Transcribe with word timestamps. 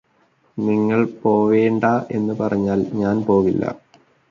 നിങ്ങള് 0.57 1.05
പോവേണ്ട 1.19 1.83
എന്ന് 2.11 2.33
പറഞ്ഞാല് 2.33 2.85
ഞാന് 2.95 3.23
പോവില്ലാ 3.25 3.71